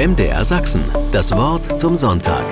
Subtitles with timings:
[0.00, 0.82] MDR Sachsen.
[1.12, 2.46] Das Wort zum Sonntag.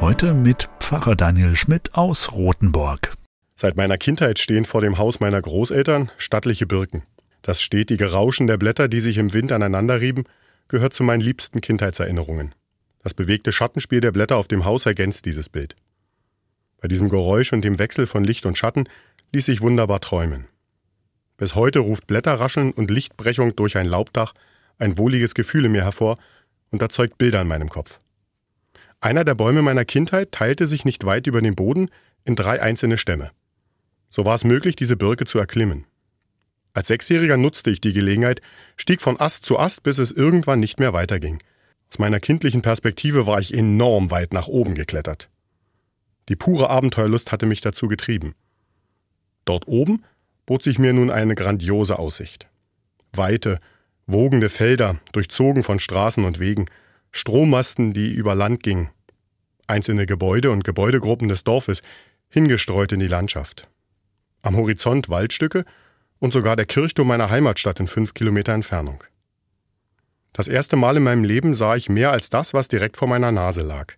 [0.00, 3.12] Heute mit Pfarrer Daniel Schmidt aus Rothenburg.
[3.54, 7.04] Seit meiner Kindheit stehen vor dem Haus meiner Großeltern stattliche Birken.
[7.42, 10.24] Das stetige Rauschen der Blätter, die sich im Wind aneinanderrieben,
[10.66, 12.56] gehört zu meinen liebsten Kindheitserinnerungen.
[13.04, 15.76] Das bewegte Schattenspiel der Blätter auf dem Haus ergänzt dieses Bild.
[16.80, 18.88] Bei diesem Geräusch und dem Wechsel von Licht und Schatten
[19.32, 20.48] ließ sich wunderbar träumen.
[21.36, 24.34] Bis heute ruft Blätterrascheln und Lichtbrechung durch ein Laubdach
[24.78, 26.16] ein wohliges Gefühl in mir hervor
[26.70, 28.00] und erzeugt Bilder in meinem Kopf.
[29.00, 31.90] Einer der Bäume meiner Kindheit teilte sich nicht weit über den Boden
[32.24, 33.30] in drei einzelne Stämme.
[34.08, 35.86] So war es möglich, diese Birke zu erklimmen.
[36.72, 38.40] Als Sechsjähriger nutzte ich die Gelegenheit,
[38.76, 41.40] stieg von Ast zu Ast, bis es irgendwann nicht mehr weiterging.
[41.90, 45.28] Aus meiner kindlichen Perspektive war ich enorm weit nach oben geklettert.
[46.28, 48.34] Die pure Abenteuerlust hatte mich dazu getrieben.
[49.44, 50.02] Dort oben
[50.46, 52.48] bot sich mir nun eine grandiose Aussicht.
[53.12, 53.60] Weite,
[54.06, 56.66] wogende Felder, durchzogen von Straßen und Wegen,
[57.10, 58.90] Strommasten, die über Land gingen,
[59.66, 61.82] einzelne Gebäude und Gebäudegruppen des Dorfes,
[62.28, 63.68] hingestreut in die Landschaft.
[64.42, 65.64] Am Horizont Waldstücke
[66.18, 69.04] und sogar der Kirchturm meiner Heimatstadt in fünf Kilometer Entfernung.
[70.32, 73.30] Das erste Mal in meinem Leben sah ich mehr als das, was direkt vor meiner
[73.30, 73.94] Nase lag.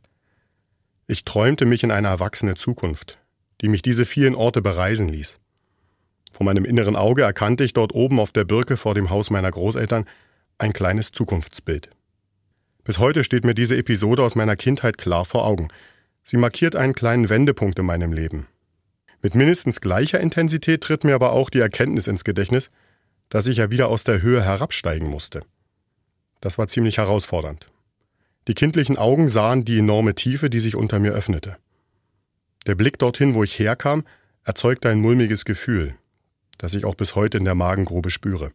[1.07, 3.19] Ich träumte mich in eine erwachsene Zukunft,
[3.63, 5.41] die mich diese vielen Orte bereisen ließ.
[6.37, 9.51] Vor meinem inneren Auge erkannte ich dort oben auf der Birke vor dem Haus meiner
[9.51, 10.05] Großeltern
[10.59, 11.89] ein kleines Zukunftsbild.
[12.85, 15.69] Bis heute steht mir diese Episode aus meiner Kindheit klar vor Augen.
[16.25, 18.49] Sie markiert einen kleinen Wendepunkt in meinem Leben.
[19.23, 22.71] Mit mindestens gleicher Intensität tritt mir aber auch die Erkenntnis ins Gedächtnis,
[23.31, 25.41] dass ich ja wieder aus der Höhe herabsteigen musste.
[26.43, 27.67] Das war ziemlich herausfordernd.
[28.47, 31.57] Die kindlichen Augen sahen die enorme Tiefe, die sich unter mir öffnete.
[32.67, 34.05] Der Blick dorthin, wo ich herkam,
[34.45, 35.97] erzeugte ein mulmiges Gefühl,
[36.59, 38.53] das ich auch bis heute in der Magengrube spüre.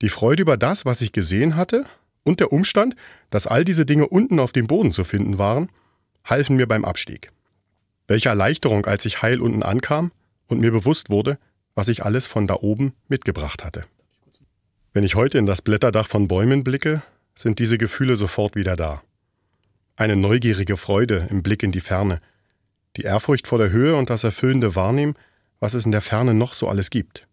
[0.00, 1.84] Die Freude über das, was ich gesehen hatte,
[2.24, 2.94] und der Umstand,
[3.30, 5.70] dass all diese Dinge unten auf dem Boden zu finden waren,
[6.24, 7.32] halfen mir beim Abstieg.
[8.06, 10.12] Welche Erleichterung, als ich heil unten ankam
[10.46, 11.38] und mir bewusst wurde,
[11.74, 13.84] was ich alles von da oben mitgebracht hatte.
[14.92, 17.02] Wenn ich heute in das Blätterdach von Bäumen blicke,
[17.34, 19.02] sind diese Gefühle sofort wieder da.
[19.96, 22.20] Eine neugierige Freude im Blick in die Ferne,
[22.96, 25.14] die Ehrfurcht vor der Höhe und das erfüllende Wahrnehmen,
[25.62, 27.28] was es in der Ferne noch so alles gibt.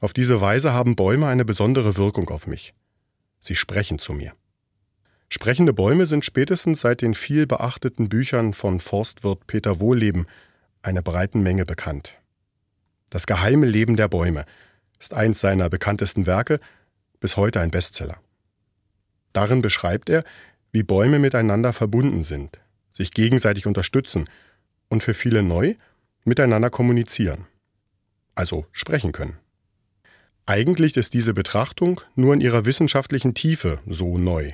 [0.00, 2.74] Auf diese Weise haben Bäume eine besondere Wirkung auf mich.
[3.40, 4.34] Sie sprechen zu mir.
[5.30, 10.26] Sprechende Bäume sind spätestens seit den viel beachteten Büchern von Forstwirt Peter Wohlleben
[10.82, 12.18] einer breiten Menge bekannt.
[13.08, 14.44] Das geheime Leben der Bäume
[15.00, 16.60] ist eins seiner bekanntesten Werke,
[17.18, 18.18] bis heute ein Bestseller.
[19.32, 20.22] Darin beschreibt er,
[20.70, 22.60] wie Bäume miteinander verbunden sind,
[22.90, 24.28] sich gegenseitig unterstützen
[24.90, 25.76] und für viele neu
[26.24, 27.46] miteinander kommunizieren,
[28.34, 29.38] also sprechen können.
[30.46, 34.50] Eigentlich ist diese Betrachtung nur in ihrer wissenschaftlichen Tiefe so neu.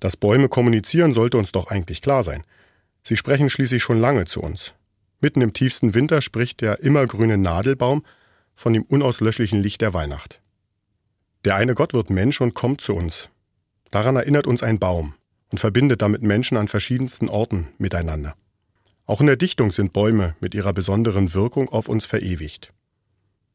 [0.00, 2.44] Dass Bäume kommunizieren, sollte uns doch eigentlich klar sein.
[3.04, 4.74] Sie sprechen schließlich schon lange zu uns.
[5.20, 8.04] Mitten im tiefsten Winter spricht der immergrüne Nadelbaum
[8.54, 10.40] von dem unauslöschlichen Licht der Weihnacht.
[11.44, 13.28] Der eine Gott wird Mensch und kommt zu uns.
[13.90, 15.14] Daran erinnert uns ein Baum
[15.50, 18.34] und verbindet damit Menschen an verschiedensten Orten miteinander.
[19.06, 22.72] Auch in der Dichtung sind Bäume mit ihrer besonderen Wirkung auf uns verewigt.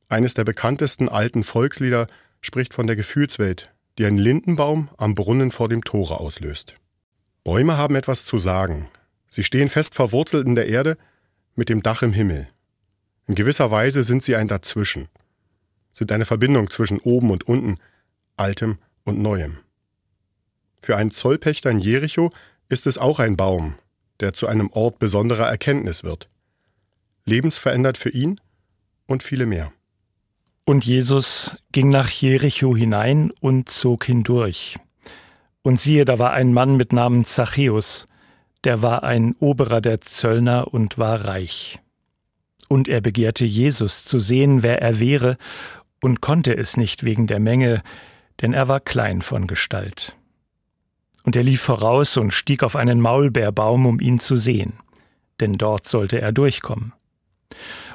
[0.09, 2.07] Eines der bekanntesten alten Volkslieder
[2.41, 6.75] spricht von der Gefühlswelt, die ein Lindenbaum am Brunnen vor dem Tore auslöst.
[7.43, 8.87] Bäume haben etwas zu sagen.
[9.27, 10.97] Sie stehen fest verwurzelt in der Erde
[11.55, 12.47] mit dem Dach im Himmel.
[13.25, 15.09] In gewisser Weise sind sie ein Dazwischen,
[15.91, 17.77] sind eine Verbindung zwischen oben und unten,
[18.37, 19.57] altem und neuem.
[20.79, 22.31] Für einen Zollpächter in Jericho
[22.69, 23.75] ist es auch ein Baum,
[24.19, 26.29] der zu einem Ort besonderer Erkenntnis wird.
[27.25, 28.39] Lebensverändert für ihn
[29.05, 29.71] und viele mehr.
[30.65, 34.77] Und Jesus ging nach Jericho hinein und zog hindurch.
[35.61, 38.07] Und siehe, da war ein Mann mit Namen Zachäus,
[38.63, 41.79] der war ein Oberer der Zöllner und war reich.
[42.67, 45.37] Und er begehrte Jesus zu sehen, wer er wäre,
[46.01, 47.81] und konnte es nicht wegen der Menge,
[48.41, 50.17] denn er war klein von Gestalt
[51.27, 54.79] und er lief voraus und stieg auf einen Maulbeerbaum, um ihn zu sehen,
[55.41, 56.93] denn dort sollte er durchkommen.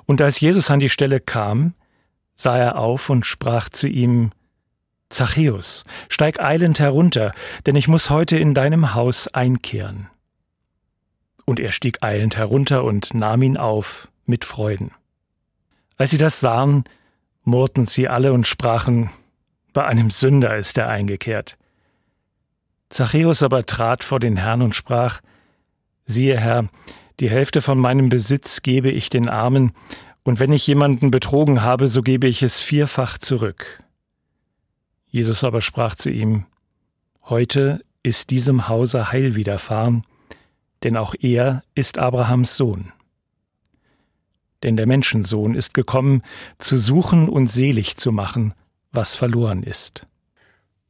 [0.04, 1.72] Und als Jesus an die Stelle kam,
[2.34, 4.32] sah er auf und sprach zu ihm
[5.08, 7.32] Zachäus, steig eilend herunter,
[7.64, 10.10] denn ich muss heute in deinem Haus einkehren.
[11.46, 14.90] Und er stieg eilend herunter und nahm ihn auf mit Freuden.
[15.96, 16.84] Als sie das sahen,
[17.44, 19.08] murrten sie alle und sprachen,
[19.72, 21.56] bei einem Sünder ist er eingekehrt.
[22.92, 25.20] Zachäus aber trat vor den Herrn und sprach,
[26.04, 26.68] Siehe Herr,
[27.20, 29.72] die Hälfte von meinem Besitz gebe ich den Armen,
[30.24, 33.82] und wenn ich jemanden betrogen habe, so gebe ich es vierfach zurück.
[35.06, 36.44] Jesus aber sprach zu ihm,
[37.24, 40.04] Heute ist diesem Hause Heil widerfahren,
[40.82, 42.92] denn auch er ist Abrahams Sohn.
[44.62, 46.22] Denn der Menschensohn ist gekommen,
[46.58, 48.54] zu suchen und selig zu machen,
[48.92, 50.06] was verloren ist.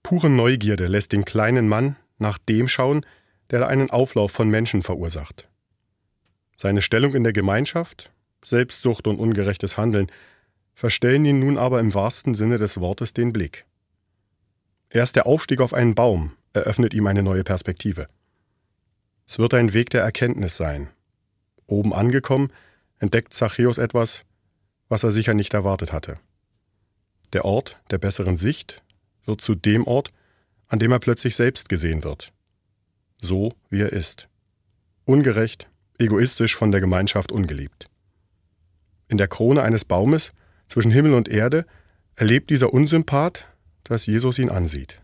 [0.03, 3.07] Pure Neugierde lässt den kleinen Mann nach dem schauen,
[3.51, 5.49] der einen Auflauf von Menschen verursacht.
[6.57, 8.11] Seine Stellung in der Gemeinschaft,
[8.45, 10.09] Selbstsucht und ungerechtes Handeln
[10.75, 13.67] verstellen ihn nun aber im wahrsten Sinne des Wortes den Blick.
[14.91, 18.09] Erst der Aufstieg auf einen Baum eröffnet ihm eine neue Perspektive.
[19.27, 20.91] Es wird ein Weg der Erkenntnis sein.
[21.67, 22.53] Oben angekommen,
[22.99, 24.25] entdeckt Zachäus etwas,
[24.89, 26.19] was er sicher nicht erwartet hatte.
[27.33, 28.83] Der Ort der besseren Sicht
[29.25, 30.11] wird zu dem Ort,
[30.69, 32.33] an dem er plötzlich selbst gesehen wird.
[33.21, 34.29] So wie er ist.
[35.05, 37.89] Ungerecht, egoistisch von der Gemeinschaft ungeliebt.
[39.09, 40.33] In der Krone eines Baumes
[40.67, 41.67] zwischen Himmel und Erde
[42.17, 43.47] erlebt dieser Unsympath,
[43.85, 45.01] dass Jesus ihn ansieht.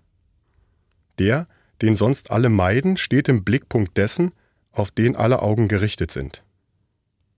[1.18, 1.46] Der,
[1.82, 4.32] den sonst alle meiden, steht im Blickpunkt dessen,
[4.72, 6.42] auf den alle Augen gerichtet sind.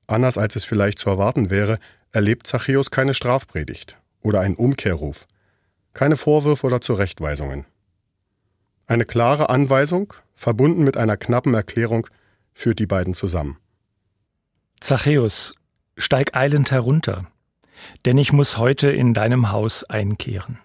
[0.07, 1.79] Anders als es vielleicht zu erwarten wäre,
[2.13, 5.27] erlebt Zachäus keine Strafpredigt oder einen Umkehrruf,
[6.01, 7.67] keine Vorwürfe oder Zurechtweisungen.
[8.87, 12.07] Eine klare Anweisung, verbunden mit einer knappen Erklärung,
[12.55, 13.59] führt die beiden zusammen.
[14.81, 15.53] Zachäus,
[15.99, 17.27] steig eilend herunter,
[18.07, 20.59] denn ich muss heute in deinem Haus einkehren.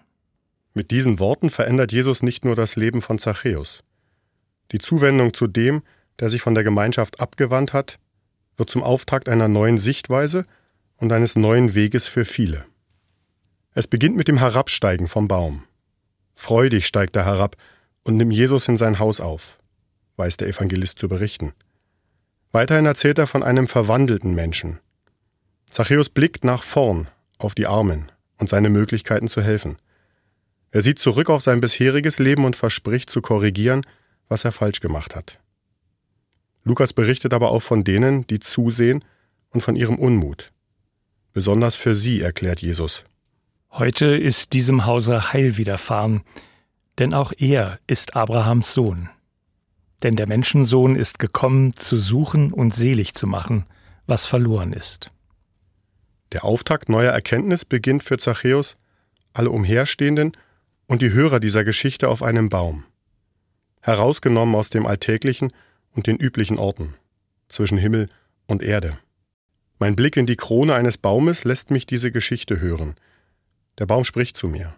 [0.72, 3.84] Mit diesen Worten verändert Jesus nicht nur das Leben von Zachäus.
[4.72, 5.82] Die Zuwendung zu dem,
[6.18, 7.98] der sich von der Gemeinschaft abgewandt hat,
[8.56, 10.46] wird zum Auftakt einer neuen Sichtweise
[10.96, 12.64] und eines neuen Weges für viele.
[13.78, 15.64] Es beginnt mit dem Herabsteigen vom Baum.
[16.34, 17.56] Freudig steigt er herab
[18.04, 19.58] und nimmt Jesus in sein Haus auf,
[20.16, 21.52] weiß der Evangelist zu berichten.
[22.52, 24.78] Weiterhin erzählt er von einem verwandelten Menschen.
[25.68, 29.76] Zachäus blickt nach vorn auf die Armen und seine Möglichkeiten zu helfen.
[30.70, 33.82] Er sieht zurück auf sein bisheriges Leben und verspricht zu korrigieren,
[34.26, 35.38] was er falsch gemacht hat.
[36.64, 39.04] Lukas berichtet aber auch von denen, die zusehen
[39.50, 40.50] und von ihrem Unmut.
[41.34, 43.04] Besonders für sie erklärt Jesus.
[43.70, 46.22] Heute ist diesem Hause Heil widerfahren,
[46.98, 49.10] denn auch er ist Abrahams Sohn.
[50.02, 53.66] Denn der Menschensohn ist gekommen, zu suchen und selig zu machen,
[54.06, 55.10] was verloren ist.
[56.32, 58.76] Der Auftakt neuer Erkenntnis beginnt für Zachäus,
[59.32, 60.32] alle Umherstehenden
[60.86, 62.84] und die Hörer dieser Geschichte auf einem Baum,
[63.80, 65.52] herausgenommen aus dem Alltäglichen
[65.92, 66.94] und den üblichen Orten,
[67.48, 68.08] zwischen Himmel
[68.46, 68.98] und Erde.
[69.78, 72.94] Mein Blick in die Krone eines Baumes lässt mich diese Geschichte hören.
[73.78, 74.74] Der Baum spricht zu mir.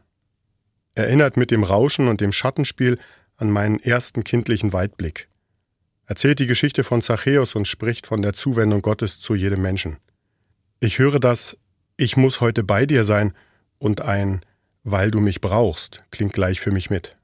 [0.94, 2.98] Erinnert mit dem Rauschen und dem Schattenspiel
[3.36, 5.28] an meinen ersten kindlichen Weitblick.
[6.06, 9.98] Erzählt die Geschichte von Zachäus und spricht von der Zuwendung Gottes zu jedem Menschen.
[10.80, 11.58] Ich höre das
[11.96, 13.34] Ich muss heute bei dir sein
[13.78, 14.40] und ein
[14.90, 17.16] weil du mich brauchst, klingt gleich für mich mit.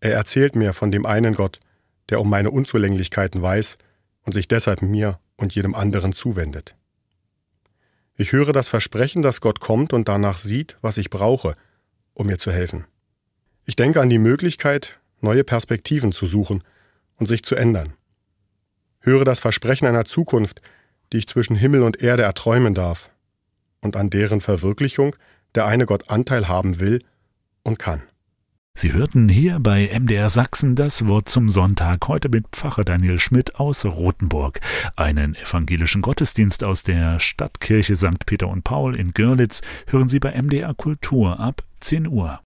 [0.00, 1.60] Er erzählt mir von dem einen Gott,
[2.08, 3.78] der um meine Unzulänglichkeiten weiß
[4.22, 6.76] und sich deshalb mir und jedem anderen zuwendet.
[8.20, 11.54] Ich höre das Versprechen, dass Gott kommt und danach sieht, was ich brauche,
[12.12, 12.84] um mir zu helfen.
[13.64, 16.62] Ich denke an die Möglichkeit, neue Perspektiven zu suchen
[17.16, 17.94] und sich zu ändern.
[18.98, 20.60] Höre das Versprechen einer Zukunft,
[21.14, 23.10] die ich zwischen Himmel und Erde erträumen darf
[23.80, 25.16] und an deren Verwirklichung
[25.54, 27.02] der eine Gott Anteil haben will
[27.62, 28.02] und kann.
[28.76, 33.56] Sie hörten hier bei MDR Sachsen das Wort zum Sonntag, heute mit Pfarrer Daniel Schmidt
[33.56, 34.60] aus Rothenburg.
[34.96, 38.24] Einen evangelischen Gottesdienst aus der Stadtkirche St.
[38.24, 42.38] Peter und Paul in Görlitz hören Sie bei MDR Kultur ab 10 Uhr.